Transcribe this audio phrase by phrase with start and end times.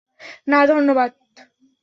[0.47, 1.11] না, ধন্যবাদ!